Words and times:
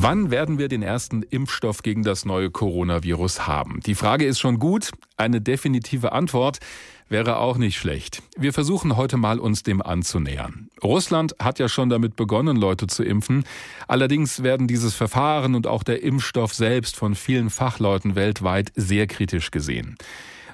Wann 0.00 0.30
werden 0.30 0.58
wir 0.58 0.68
den 0.68 0.84
ersten 0.84 1.24
Impfstoff 1.24 1.82
gegen 1.82 2.04
das 2.04 2.24
neue 2.24 2.52
Coronavirus 2.52 3.48
haben? 3.48 3.80
Die 3.84 3.96
Frage 3.96 4.26
ist 4.26 4.38
schon 4.38 4.60
gut. 4.60 4.92
Eine 5.16 5.40
definitive 5.40 6.12
Antwort 6.12 6.60
wäre 7.08 7.38
auch 7.38 7.58
nicht 7.58 7.78
schlecht. 7.78 8.22
Wir 8.36 8.52
versuchen 8.52 8.96
heute 8.96 9.16
mal 9.16 9.40
uns 9.40 9.64
dem 9.64 9.82
anzunähern. 9.82 10.68
Russland 10.84 11.34
hat 11.40 11.58
ja 11.58 11.68
schon 11.68 11.88
damit 11.88 12.14
begonnen, 12.14 12.56
Leute 12.56 12.86
zu 12.86 13.02
impfen. 13.02 13.42
Allerdings 13.88 14.44
werden 14.44 14.68
dieses 14.68 14.94
Verfahren 14.94 15.56
und 15.56 15.66
auch 15.66 15.82
der 15.82 16.00
Impfstoff 16.00 16.54
selbst 16.54 16.94
von 16.94 17.16
vielen 17.16 17.50
Fachleuten 17.50 18.14
weltweit 18.14 18.70
sehr 18.76 19.08
kritisch 19.08 19.50
gesehen. 19.50 19.96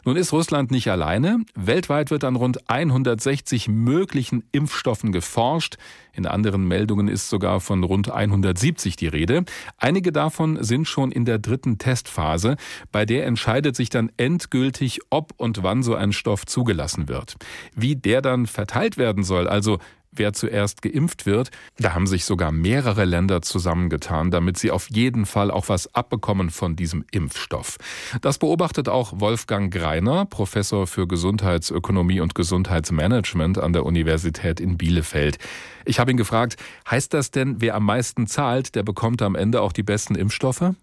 Nun 0.04 0.16
ist 0.16 0.32
Russland 0.32 0.70
nicht 0.70 0.90
alleine. 0.90 1.38
Weltweit 1.54 2.10
wird 2.10 2.24
an 2.24 2.36
rund 2.36 2.68
160 2.68 3.68
möglichen 3.68 4.44
Impfstoffen 4.52 5.12
geforscht. 5.12 5.76
In 6.12 6.26
anderen 6.26 6.68
Meldungen 6.68 7.08
ist 7.08 7.30
sogar 7.30 7.60
von 7.60 7.82
rund 7.82 8.10
170 8.10 8.96
die 8.96 9.06
Rede. 9.06 9.44
Einige 9.78 10.12
davon 10.12 10.62
sind 10.62 10.86
schon 10.86 11.10
in 11.10 11.24
der 11.24 11.38
dritten 11.38 11.78
Testphase. 11.78 12.56
Bei 12.92 13.06
der 13.06 13.26
entscheidet 13.26 13.76
sich 13.76 13.88
dann 13.88 14.12
endgültig, 14.18 15.00
ob 15.08 15.32
und 15.38 15.62
wann 15.62 15.82
so 15.82 15.94
ein 15.94 16.12
Stoff 16.12 16.44
zugelassen 16.44 17.08
wird. 17.08 17.36
Wie 17.74 17.96
der 17.96 18.20
dann 18.20 18.46
verteilt 18.46 18.98
werden 18.98 19.24
soll, 19.24 19.48
also 19.48 19.78
wer 20.16 20.32
zuerst 20.32 20.82
geimpft 20.82 21.26
wird. 21.26 21.50
Da 21.78 21.94
haben 21.94 22.06
sich 22.06 22.24
sogar 22.24 22.52
mehrere 22.52 23.04
Länder 23.04 23.42
zusammengetan, 23.42 24.30
damit 24.30 24.58
sie 24.58 24.70
auf 24.70 24.88
jeden 24.90 25.26
Fall 25.26 25.50
auch 25.50 25.68
was 25.68 25.94
abbekommen 25.94 26.50
von 26.50 26.76
diesem 26.76 27.04
Impfstoff. 27.10 27.76
Das 28.20 28.38
beobachtet 28.38 28.88
auch 28.88 29.20
Wolfgang 29.20 29.72
Greiner, 29.72 30.26
Professor 30.26 30.86
für 30.86 31.06
Gesundheitsökonomie 31.06 32.20
und 32.20 32.34
Gesundheitsmanagement 32.34 33.58
an 33.58 33.72
der 33.72 33.84
Universität 33.84 34.60
in 34.60 34.76
Bielefeld. 34.76 35.38
Ich 35.84 35.98
habe 35.98 36.10
ihn 36.10 36.16
gefragt, 36.16 36.56
heißt 36.90 37.12
das 37.14 37.30
denn, 37.30 37.60
wer 37.60 37.74
am 37.74 37.84
meisten 37.84 38.26
zahlt, 38.26 38.74
der 38.74 38.82
bekommt 38.82 39.22
am 39.22 39.34
Ende 39.34 39.60
auch 39.60 39.72
die 39.72 39.82
besten 39.82 40.14
Impfstoffe? 40.14 40.74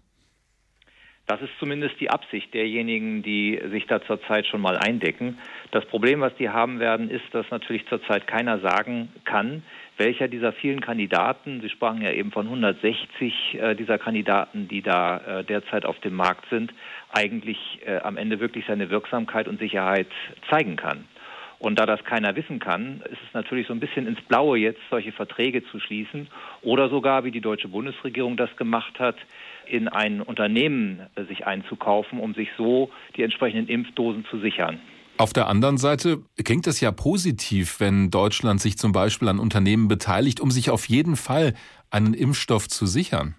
Das 1.32 1.40
ist 1.40 1.58
zumindest 1.58 1.98
die 1.98 2.10
Absicht 2.10 2.52
derjenigen, 2.52 3.22
die 3.22 3.58
sich 3.70 3.86
da 3.86 4.02
zurzeit 4.02 4.46
schon 4.46 4.60
mal 4.60 4.76
eindecken. 4.76 5.38
Das 5.70 5.82
Problem, 5.86 6.20
was 6.20 6.34
die 6.36 6.50
haben 6.50 6.78
werden, 6.78 7.08
ist, 7.08 7.24
dass 7.32 7.50
natürlich 7.50 7.86
zurzeit 7.88 8.26
keiner 8.26 8.58
sagen 8.58 9.10
kann, 9.24 9.62
welcher 9.96 10.28
dieser 10.28 10.52
vielen 10.52 10.82
Kandidaten, 10.82 11.62
Sie 11.62 11.70
sprachen 11.70 12.02
ja 12.02 12.12
eben 12.12 12.32
von 12.32 12.44
160 12.44 13.32
äh, 13.54 13.74
dieser 13.74 13.96
Kandidaten, 13.96 14.68
die 14.68 14.82
da 14.82 15.38
äh, 15.38 15.44
derzeit 15.44 15.86
auf 15.86 15.98
dem 16.00 16.16
Markt 16.16 16.44
sind, 16.50 16.74
eigentlich 17.14 17.80
äh, 17.86 17.96
am 18.00 18.18
Ende 18.18 18.38
wirklich 18.38 18.66
seine 18.66 18.90
Wirksamkeit 18.90 19.48
und 19.48 19.58
Sicherheit 19.58 20.08
zeigen 20.50 20.76
kann. 20.76 21.06
Und 21.58 21.78
da 21.78 21.86
das 21.86 22.04
keiner 22.04 22.36
wissen 22.36 22.58
kann, 22.58 23.02
ist 23.10 23.22
es 23.26 23.32
natürlich 23.32 23.68
so 23.68 23.72
ein 23.72 23.80
bisschen 23.80 24.06
ins 24.06 24.20
Blaue 24.20 24.58
jetzt, 24.58 24.80
solche 24.90 25.12
Verträge 25.12 25.64
zu 25.64 25.80
schließen 25.80 26.28
oder 26.60 26.90
sogar, 26.90 27.24
wie 27.24 27.30
die 27.30 27.40
deutsche 27.40 27.68
Bundesregierung 27.68 28.36
das 28.36 28.54
gemacht 28.56 28.98
hat, 28.98 29.16
in 29.66 29.88
ein 29.88 30.20
Unternehmen 30.20 31.00
äh, 31.14 31.24
sich 31.24 31.46
einzukaufen, 31.46 32.20
um 32.20 32.34
sich 32.34 32.48
so 32.56 32.90
die 33.16 33.22
entsprechenden 33.22 33.68
Impfdosen 33.68 34.24
zu 34.30 34.38
sichern. 34.38 34.80
Auf 35.18 35.32
der 35.32 35.46
anderen 35.46 35.76
Seite 35.76 36.18
klingt 36.42 36.66
es 36.66 36.80
ja 36.80 36.90
positiv, 36.90 37.80
wenn 37.80 38.10
Deutschland 38.10 38.60
sich 38.60 38.78
zum 38.78 38.92
Beispiel 38.92 39.28
an 39.28 39.38
Unternehmen 39.38 39.86
beteiligt, 39.86 40.40
um 40.40 40.50
sich 40.50 40.70
auf 40.70 40.88
jeden 40.88 41.16
Fall 41.16 41.54
einen 41.90 42.14
Impfstoff 42.14 42.68
zu 42.68 42.86
sichern. 42.86 43.36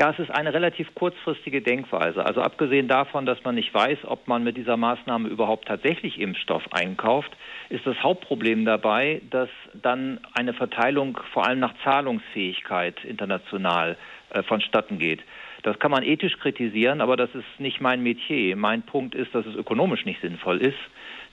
Ja, 0.00 0.10
es 0.10 0.18
ist 0.20 0.30
eine 0.30 0.54
relativ 0.54 0.94
kurzfristige 0.94 1.60
Denkweise. 1.60 2.24
Also 2.24 2.40
abgesehen 2.40 2.86
davon, 2.86 3.26
dass 3.26 3.42
man 3.42 3.56
nicht 3.56 3.74
weiß, 3.74 3.98
ob 4.04 4.28
man 4.28 4.44
mit 4.44 4.56
dieser 4.56 4.76
Maßnahme 4.76 5.28
überhaupt 5.28 5.66
tatsächlich 5.66 6.20
Impfstoff 6.20 6.62
einkauft, 6.72 7.36
ist 7.68 7.84
das 7.84 8.00
Hauptproblem 8.00 8.64
dabei, 8.64 9.20
dass 9.28 9.48
dann 9.74 10.20
eine 10.34 10.54
Verteilung 10.54 11.18
vor 11.32 11.46
allem 11.46 11.58
nach 11.58 11.74
Zahlungsfähigkeit 11.82 13.04
international 13.04 13.96
äh, 14.30 14.44
vonstatten 14.44 15.00
geht. 15.00 15.20
Das 15.68 15.78
kann 15.78 15.90
man 15.90 16.02
ethisch 16.02 16.38
kritisieren, 16.38 17.02
aber 17.02 17.18
das 17.18 17.28
ist 17.34 17.44
nicht 17.58 17.82
mein 17.82 18.02
Metier. 18.02 18.56
Mein 18.56 18.80
Punkt 18.80 19.14
ist, 19.14 19.34
dass 19.34 19.44
es 19.44 19.54
ökonomisch 19.54 20.06
nicht 20.06 20.18
sinnvoll 20.22 20.62
ist. 20.62 20.78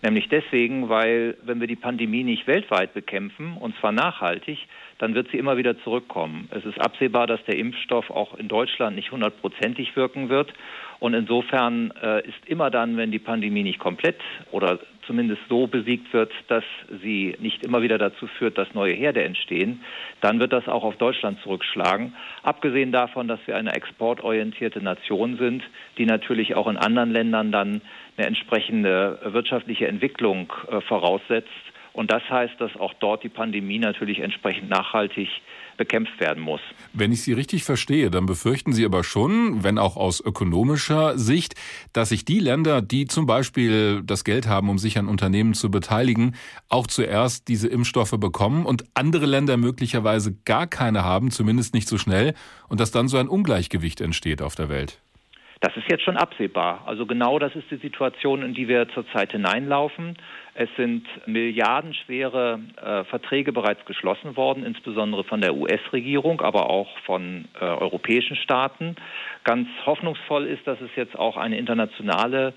Nämlich 0.02 0.27
deswegen, 0.27 0.89
weil 0.89 1.37
wenn 1.43 1.61
wir 1.61 1.67
die 1.67 1.77
Pandemie 1.77 2.26
nicht 2.26 2.45
weltweit 2.45 2.93
bekämpfen, 2.93 3.55
und 3.55 3.77
zwar 3.77 3.93
nachhaltig, 3.93 4.59
dann 4.98 5.14
wird 5.14 5.30
sie 5.32 5.38
immer 5.38 5.58
wieder 5.58 5.78
zurückkommen. 5.80 6.48
Es 6.52 6.66
ist 6.66 6.80
absehbar, 6.80 7.28
dass 7.28 7.44
der 7.45 7.58
Impfstoff 7.58 8.10
auch 8.10 8.36
in 8.36 8.48
Deutschland 8.48 8.95
nicht 8.95 9.11
hundertprozentig 9.11 9.95
wirken 9.95 10.30
wird. 10.30 10.54
Und 11.00 11.14
insofern 11.14 11.92
äh, 12.02 12.26
ist 12.26 12.48
immer 12.48 12.70
dann, 12.72 12.95
wenn 12.95 13.11
die 13.11 13.20
Pandemie 13.20 13.64
nicht 13.64 13.80
komplett 13.80 14.22
oder 14.52 14.80
zumindest 15.06 15.42
so 15.50 15.67
besiegt 15.67 16.14
wird, 16.14 16.32
dass 16.48 16.64
sie 17.04 17.36
nicht 17.39 17.64
immer 17.64 17.82
wieder 17.82 17.98
dazu 17.98 18.28
führt, 18.28 18.58
dass 18.58 18.73
neue 18.73 18.94
Herde 18.94 19.23
entstehen, 19.23 19.82
dann 20.22 20.39
wird 20.39 20.54
das 20.54 20.67
auch 20.67 20.83
auf 20.83 20.95
Deutschland 20.95 21.39
zurückschlagen. 21.42 22.16
Abgesehen 22.44 22.92
davon, 22.92 23.27
dass 23.27 23.39
wir 23.45 23.58
eine 23.58 23.73
exportorientierte 23.76 24.82
Nation 24.82 25.38
sind, 25.38 25.64
die 25.98 26.06
natürlich 26.06 26.56
auch 26.56 26.67
in 26.67 26.77
anderen 26.77 27.12
Ländern 27.12 27.52
dann 27.52 27.82
eine 28.17 28.27
entsprechende 28.27 29.20
wirtschaftliche 29.26 29.88
Entwicklung 29.88 30.52
äh, 30.72 30.80
voraussetzt. 30.82 31.50
Und 31.95 32.11
das 32.11 32.23
heißt, 32.30 32.60
dass 32.60 32.76
auch 32.76 32.94
dort 33.00 33.23
die 33.23 33.30
Pandemie 33.30 33.80
natürlich 33.80 34.20
entsprechend 34.20 34.70
nachhaltig 34.70 35.30
bekämpft 35.78 36.20
werden 36.20 36.44
muss. 36.44 36.60
Wenn 36.94 37.14
ich 37.14 37.22
Sie 37.22 37.32
richtig 37.32 37.64
verstehe, 37.64 38.11
dann 38.11 38.26
befürchten 38.26 38.73
Sie 38.73 38.83
aber 38.83 39.04
schon, 39.04 39.64
wenn 39.64 39.78
auch 39.78 39.95
aus 39.95 40.20
ökonomischer 40.20 41.17
Sicht, 41.17 41.56
dass 41.94 42.10
sich 42.10 42.26
die 42.26 42.39
Länder, 42.39 42.82
die 42.82 43.06
zum 43.06 43.26
Beispiel 43.26 44.02
das 44.04 44.26
Geld 44.26 44.45
haben, 44.48 44.70
um 44.70 44.78
sich 44.78 44.98
an 44.98 45.08
Unternehmen 45.08 45.54
zu 45.54 45.72
beteiligen, 45.72 46.36
auch 46.67 46.88
zuerst 46.88 47.48
diese 47.48 47.70
Impfstoffe 47.70 48.16
bekommen 48.20 48.66
und 48.66 48.83
andere 48.94 49.26
Länder 49.26 49.56
möglicherweise 49.56 50.36
gar 50.44 50.67
keine 50.67 51.06
haben, 51.06 51.32
zumindest 51.32 51.73
nicht 51.73 51.88
so 51.88 51.98
schnell, 51.98 52.33
und 52.67 52.82
dass 52.82 52.92
dann 52.92 53.08
so 53.08 53.17
ein 53.17 53.30
Ungleichgewicht 53.30 54.02
entsteht 54.02 54.42
auf 54.42 54.56
der 54.56 54.67
Welt. 54.67 55.02
Das 55.65 55.76
ist 55.77 55.89
jetzt 55.89 56.03
schon 56.03 56.15
absehbar. 56.15 56.83
Also 56.86 57.08
genau 57.08 57.39
das 57.39 57.55
ist 57.55 57.71
die 57.71 57.77
Situation, 57.77 58.43
in 58.43 58.53
die 58.53 58.67
wir 58.67 58.87
zurzeit 58.89 59.31
hineinlaufen. 59.31 60.15
Es 60.53 60.70
sind 60.77 61.08
milliardenschwere 61.26 62.59
äh, 62.77 63.03
Verträge 63.05 63.52
bereits 63.52 63.83
geschlossen 63.86 64.37
worden, 64.37 64.64
insbesondere 64.64 65.23
von 65.23 65.42
der 65.42 65.55
US-Regierung, 65.55 66.42
aber 66.42 66.70
auch 66.70 66.95
von 66.99 67.45
äh, 67.59 67.65
europäischen 67.65 68.36
Staaten. 68.36 68.95
Ganz 69.43 69.67
hoffnungsvoll 69.87 70.45
ist, 70.45 70.67
dass 70.67 70.80
es 70.81 70.92
jetzt 70.95 71.17
auch 71.17 71.36
eine 71.36 71.58
internationale 71.58 72.53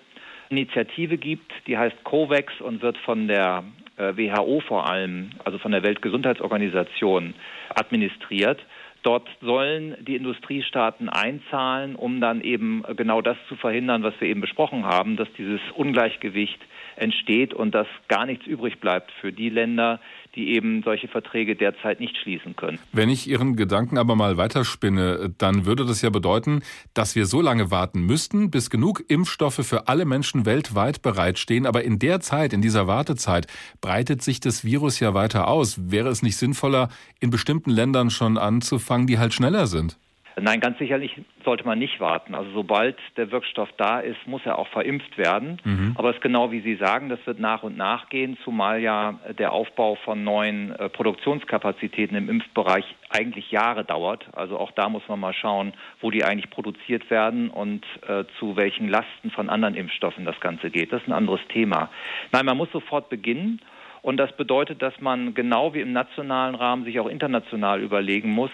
Initiative 0.50 1.16
gibt, 1.16 1.50
die 1.66 1.78
heißt 1.78 2.04
COVAX 2.04 2.60
und 2.60 2.82
wird 2.82 2.98
von 2.98 3.26
der 3.26 3.64
äh, 3.96 4.18
WHO 4.18 4.60
vor 4.60 4.86
allem, 4.86 5.30
also 5.46 5.56
von 5.56 5.72
der 5.72 5.82
Weltgesundheitsorganisation, 5.82 7.32
administriert. 7.74 8.60
Dort 9.02 9.28
sollen 9.40 9.96
die 10.04 10.16
Industriestaaten 10.16 11.08
einzahlen, 11.08 11.94
um 11.94 12.20
dann 12.20 12.40
eben 12.40 12.82
genau 12.96 13.22
das 13.22 13.36
zu 13.48 13.56
verhindern, 13.56 14.02
was 14.02 14.14
wir 14.20 14.28
eben 14.28 14.40
besprochen 14.40 14.84
haben, 14.84 15.16
dass 15.16 15.32
dieses 15.38 15.60
Ungleichgewicht 15.74 16.58
entsteht 16.96 17.54
und 17.54 17.74
dass 17.74 17.86
gar 18.08 18.26
nichts 18.26 18.46
übrig 18.46 18.80
bleibt 18.80 19.12
für 19.20 19.32
die 19.32 19.50
Länder, 19.50 20.00
die 20.34 20.50
eben 20.54 20.82
solche 20.82 21.08
Verträge 21.08 21.56
derzeit 21.56 22.00
nicht 22.00 22.16
schließen 22.16 22.56
können. 22.56 22.78
Wenn 22.92 23.08
ich 23.08 23.28
Ihren 23.28 23.56
Gedanken 23.56 23.98
aber 23.98 24.14
mal 24.16 24.36
weiterspinne, 24.36 25.34
dann 25.38 25.66
würde 25.66 25.84
das 25.84 26.02
ja 26.02 26.10
bedeuten, 26.10 26.62
dass 26.94 27.14
wir 27.14 27.26
so 27.26 27.40
lange 27.40 27.70
warten 27.70 28.02
müssten, 28.02 28.50
bis 28.50 28.70
genug 28.70 29.02
Impfstoffe 29.08 29.66
für 29.66 29.88
alle 29.88 30.04
Menschen 30.04 30.46
weltweit 30.46 31.02
bereitstehen. 31.02 31.66
Aber 31.66 31.84
in 31.84 31.98
der 31.98 32.20
Zeit, 32.20 32.52
in 32.52 32.62
dieser 32.62 32.86
Wartezeit, 32.86 33.46
breitet 33.80 34.22
sich 34.22 34.40
das 34.40 34.64
Virus 34.64 35.00
ja 35.00 35.14
weiter 35.14 35.48
aus. 35.48 35.90
Wäre 35.90 36.08
es 36.08 36.22
nicht 36.22 36.36
sinnvoller, 36.36 36.88
in 37.20 37.30
bestimmten 37.30 37.70
Ländern 37.70 38.10
schon 38.10 38.38
anzufangen, 38.38 39.06
die 39.06 39.18
halt 39.18 39.34
schneller 39.34 39.66
sind? 39.66 39.98
Nein, 40.40 40.60
ganz 40.60 40.78
sicherlich 40.78 41.14
sollte 41.44 41.64
man 41.64 41.78
nicht 41.78 42.00
warten. 42.00 42.34
Also 42.34 42.50
sobald 42.52 42.96
der 43.16 43.30
Wirkstoff 43.30 43.68
da 43.76 44.00
ist, 44.00 44.26
muss 44.26 44.42
er 44.44 44.58
auch 44.58 44.68
verimpft 44.68 45.16
werden. 45.18 45.60
Mhm. 45.64 45.94
Aber 45.96 46.10
es 46.10 46.16
ist 46.16 46.22
genau 46.22 46.50
wie 46.50 46.60
Sie 46.60 46.76
sagen, 46.76 47.08
das 47.08 47.18
wird 47.26 47.40
nach 47.40 47.62
und 47.62 47.76
nach 47.76 48.08
gehen, 48.08 48.36
zumal 48.44 48.80
ja 48.80 49.18
der 49.38 49.52
Aufbau 49.52 49.96
von 49.96 50.24
neuen 50.24 50.74
äh, 50.76 50.88
Produktionskapazitäten 50.88 52.16
im 52.16 52.28
Impfbereich 52.28 52.84
eigentlich 53.10 53.50
Jahre 53.50 53.84
dauert. 53.84 54.26
Also 54.32 54.58
auch 54.58 54.72
da 54.72 54.88
muss 54.88 55.02
man 55.08 55.20
mal 55.20 55.32
schauen, 55.32 55.72
wo 56.00 56.10
die 56.10 56.24
eigentlich 56.24 56.50
produziert 56.50 57.10
werden 57.10 57.50
und 57.50 57.84
äh, 58.06 58.24
zu 58.38 58.56
welchen 58.56 58.88
Lasten 58.88 59.30
von 59.30 59.48
anderen 59.48 59.74
Impfstoffen 59.74 60.24
das 60.24 60.38
Ganze 60.40 60.70
geht. 60.70 60.92
Das 60.92 61.02
ist 61.02 61.08
ein 61.08 61.12
anderes 61.12 61.40
Thema. 61.48 61.90
Nein, 62.32 62.46
man 62.46 62.56
muss 62.56 62.70
sofort 62.72 63.08
beginnen. 63.08 63.60
Und 64.02 64.16
das 64.16 64.34
bedeutet, 64.36 64.80
dass 64.80 64.98
man 65.00 65.34
genau 65.34 65.74
wie 65.74 65.80
im 65.80 65.92
nationalen 65.92 66.54
Rahmen 66.54 66.84
sich 66.84 67.00
auch 67.00 67.08
international 67.08 67.80
überlegen 67.80 68.30
muss, 68.30 68.52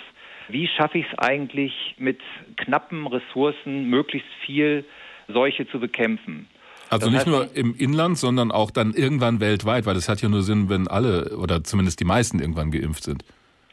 wie 0.49 0.69
schaffe 0.69 0.99
ich 0.99 1.07
es 1.11 1.19
eigentlich 1.19 1.95
mit 1.99 2.21
knappen 2.57 3.07
Ressourcen 3.07 3.89
möglichst 3.89 4.29
viel 4.45 4.85
Seuche 5.29 5.67
zu 5.69 5.81
bekämpfen? 5.81 6.49
Also 6.91 7.07
das 7.07 7.15
nicht 7.15 7.27
nur 7.27 7.57
im 7.57 7.75
Inland, 7.77 8.19
sondern 8.19 8.51
auch 8.53 8.71
dann 8.71 8.93
irgendwann 8.93 9.41
weltweit, 9.41 9.87
weil 9.87 9.97
es 9.97 10.09
hat 10.09 10.21
ja 10.23 10.29
nur 10.29 10.43
Sinn, 10.43 10.69
wenn 10.69 10.87
alle 10.87 11.37
oder 11.37 11.65
zumindest 11.65 12.01
die 12.01 12.05
meisten 12.05 12.41
irgendwann 12.41 12.71
geimpft 12.71 13.05
sind. 13.05 13.25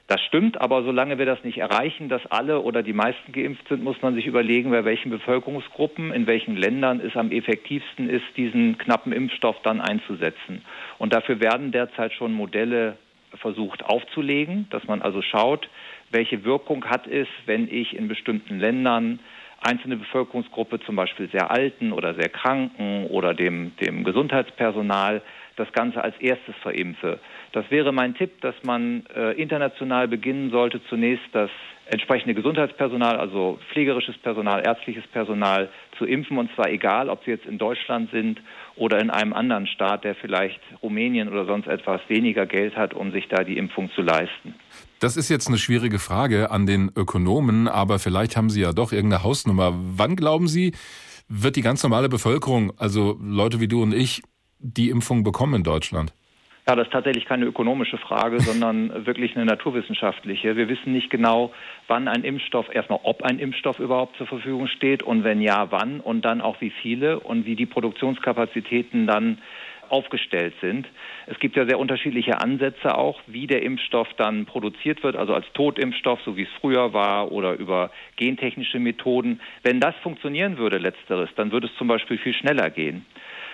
Das 0.07 0.21
stimmt, 0.25 0.59
aber 0.59 0.83
solange 0.83 1.17
wir 1.17 1.25
das 1.25 1.41
nicht 1.45 1.59
erreichen, 1.59 2.09
dass 2.09 2.25
alle 2.25 2.59
oder 2.61 2.83
die 2.83 2.91
meisten 2.91 3.31
geimpft 3.31 3.69
sind, 3.69 3.81
muss 3.81 4.01
man 4.01 4.13
sich 4.13 4.25
überlegen, 4.25 4.69
bei 4.69 4.83
welchen 4.83 5.09
Bevölkerungsgruppen, 5.09 6.11
in 6.11 6.27
welchen 6.27 6.57
Ländern 6.57 6.99
es 6.99 7.15
am 7.15 7.31
effektivsten 7.31 8.09
ist, 8.09 8.25
diesen 8.35 8.77
knappen 8.77 9.13
Impfstoff 9.13 9.55
dann 9.63 9.79
einzusetzen. 9.79 10.63
Und 10.97 11.13
dafür 11.13 11.39
werden 11.39 11.71
derzeit 11.71 12.11
schon 12.11 12.33
Modelle 12.33 12.97
versucht 13.35 13.85
aufzulegen, 13.85 14.67
dass 14.69 14.83
man 14.83 15.01
also 15.01 15.21
schaut, 15.21 15.69
welche 16.11 16.43
Wirkung 16.43 16.85
hat 16.85 17.07
es, 17.07 17.27
wenn 17.45 17.67
ich 17.67 17.95
in 17.95 18.07
bestimmten 18.07 18.59
Ländern 18.59 19.19
einzelne 19.61 19.97
Bevölkerungsgruppe, 19.97 20.79
zum 20.81 20.95
Beispiel 20.95 21.29
sehr 21.29 21.51
Alten 21.51 21.91
oder 21.91 22.15
sehr 22.15 22.29
Kranken 22.29 23.05
oder 23.07 23.33
dem, 23.33 23.75
dem 23.77 24.03
Gesundheitspersonal, 24.03 25.21
das 25.55 25.71
Ganze 25.73 26.03
als 26.03 26.15
erstes 26.19 26.55
verimpfe. 26.61 27.19
Das 27.51 27.69
wäre 27.69 27.91
mein 27.91 28.15
Tipp, 28.15 28.41
dass 28.41 28.55
man 28.63 29.05
äh, 29.15 29.31
international 29.33 30.07
beginnen 30.07 30.51
sollte, 30.51 30.81
zunächst 30.89 31.25
das 31.33 31.49
entsprechende 31.85 32.33
Gesundheitspersonal, 32.33 33.17
also 33.17 33.59
pflegerisches 33.71 34.17
Personal, 34.19 34.65
ärztliches 34.65 35.05
Personal 35.07 35.69
zu 35.97 36.05
impfen 36.05 36.37
und 36.37 36.49
zwar 36.55 36.69
egal, 36.69 37.09
ob 37.09 37.23
sie 37.25 37.31
jetzt 37.31 37.45
in 37.45 37.57
Deutschland 37.57 38.09
sind 38.11 38.39
oder 38.75 38.99
in 38.99 39.09
einem 39.09 39.33
anderen 39.33 39.67
Staat, 39.67 40.05
der 40.05 40.15
vielleicht 40.15 40.59
Rumänien 40.81 41.27
oder 41.27 41.45
sonst 41.45 41.67
etwas 41.67 41.99
weniger 42.07 42.45
Geld 42.45 42.77
hat, 42.77 42.93
um 42.93 43.11
sich 43.11 43.27
da 43.27 43.43
die 43.43 43.57
Impfung 43.57 43.91
zu 43.91 44.01
leisten. 44.01 44.55
Das 44.99 45.17
ist 45.17 45.29
jetzt 45.29 45.47
eine 45.47 45.57
schwierige 45.57 45.99
Frage 45.99 46.49
an 46.49 46.65
den 46.65 46.91
Ökonomen, 46.95 47.67
aber 47.67 47.99
vielleicht 47.99 48.37
haben 48.37 48.49
Sie 48.49 48.61
ja 48.61 48.71
doch 48.71 48.93
irgendeine 48.93 49.23
Hausnummer. 49.23 49.73
Wann 49.75 50.15
glauben 50.15 50.47
Sie, 50.47 50.73
wird 51.27 51.55
die 51.55 51.61
ganz 51.61 51.83
normale 51.83 52.07
Bevölkerung, 52.07 52.73
also 52.77 53.17
Leute 53.21 53.59
wie 53.59 53.67
du 53.67 53.81
und 53.81 53.93
ich, 53.93 54.21
die 54.61 54.89
Impfung 54.89 55.23
bekommen 55.23 55.55
in 55.55 55.63
Deutschland? 55.63 56.13
Ja, 56.67 56.75
das 56.75 56.87
ist 56.87 56.93
tatsächlich 56.93 57.25
keine 57.25 57.45
ökonomische 57.45 57.97
Frage, 57.97 58.39
sondern 58.39 59.05
wirklich 59.05 59.35
eine 59.35 59.45
naturwissenschaftliche. 59.45 60.55
Wir 60.55 60.69
wissen 60.69 60.93
nicht 60.93 61.09
genau, 61.09 61.51
wann 61.87 62.07
ein 62.07 62.23
Impfstoff, 62.23 62.73
erstmal 62.73 62.99
ob 63.03 63.23
ein 63.23 63.39
Impfstoff 63.39 63.79
überhaupt 63.79 64.17
zur 64.17 64.27
Verfügung 64.27 64.67
steht 64.67 65.03
und 65.03 65.23
wenn 65.23 65.41
ja, 65.41 65.71
wann 65.71 65.99
und 65.99 66.23
dann 66.23 66.41
auch 66.41 66.61
wie 66.61 66.69
viele 66.81 67.19
und 67.19 67.45
wie 67.45 67.55
die 67.55 67.65
Produktionskapazitäten 67.65 69.07
dann 69.07 69.39
aufgestellt 69.89 70.53
sind. 70.61 70.87
Es 71.27 71.37
gibt 71.39 71.57
ja 71.57 71.65
sehr 71.65 71.77
unterschiedliche 71.77 72.39
Ansätze 72.39 72.97
auch, 72.97 73.19
wie 73.27 73.45
der 73.45 73.61
Impfstoff 73.61 74.07
dann 74.15 74.45
produziert 74.45 75.03
wird, 75.03 75.17
also 75.17 75.33
als 75.33 75.45
Totimpfstoff, 75.53 76.21
so 76.23 76.37
wie 76.37 76.43
es 76.43 76.49
früher 76.61 76.93
war, 76.93 77.31
oder 77.31 77.53
über 77.53 77.91
gentechnische 78.15 78.79
Methoden. 78.79 79.41
Wenn 79.63 79.81
das 79.81 79.93
funktionieren 80.01 80.57
würde, 80.57 80.77
letzteres, 80.77 81.29
dann 81.35 81.51
würde 81.51 81.67
es 81.67 81.75
zum 81.77 81.89
Beispiel 81.89 82.17
viel 82.17 82.33
schneller 82.33 82.69
gehen. 82.69 83.05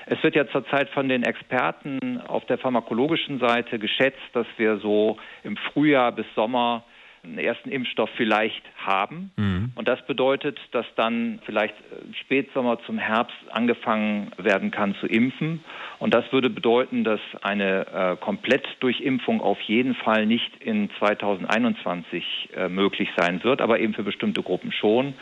Es 0.09 0.24
wird 0.24 0.36
ja 0.36 0.48
zurzeit 0.48 0.89
von 0.89 1.09
den 1.09 1.24
Experten 1.24 2.21
auf 2.21 2.45
der 2.45 2.57
pharmakologischen 2.57 3.39
Seite 3.39 3.77
geschätzt, 3.77 4.21
dass 4.33 4.48
wir 4.57 4.77
so 4.77 5.18
im 5.44 5.57
Frühjahr 5.57 6.13
bis 6.13 6.25
Sommer 6.33 6.83
einen 7.24 7.39
ersten 7.39 7.69
Impfstoff 7.69 8.09
vielleicht 8.15 8.63
haben. 8.77 9.31
Mhm. 9.36 9.71
Und 9.75 9.88
das 9.88 10.06
bedeutet, 10.06 10.57
dass 10.71 10.86
dann 10.95 11.39
vielleicht 11.45 11.75
Spätsommer 12.21 12.80
zum 12.86 12.98
Herbst 12.98 13.36
angefangen 13.51 14.31
werden 14.38 14.71
kann 14.71 14.95
zu 14.95 15.07
impfen. 15.07 15.63
Und 16.00 16.13
das 16.13 16.31
würde 16.31 16.50
bedeuten, 16.50 17.03
dass 17.03 17.19
eine 17.42 17.88
äh, 17.88 18.15
Komplettdurchimpfung 18.18 19.42
auf 19.42 19.60
jeden 19.62 19.95
Fall 19.95 20.25
nicht 20.25 20.63
in 20.63 20.89
2021 21.00 22.50
äh, 22.56 22.69
möglich 22.69 23.10
sein 23.18 23.44
wird, 23.44 23.62
aber 23.62 23.80
eben 23.80 23.94
für 23.94 24.03
bestimmte 24.03 24.42
Gruppen 24.42 24.71
schon 24.71 25.15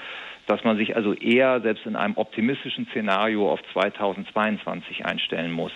dass 0.48 0.64
man 0.64 0.78
sich 0.78 0.96
also 0.96 1.14
eher 1.14 1.62
selbst 1.62 1.86
in 1.86 1.96
einem 1.96 2.18
optimistischen 2.18 2.88
Szenario 2.88 3.52
auf 3.52 3.60
2022 3.74 5.06
einstellen 5.06 5.52
muss. 5.52 5.72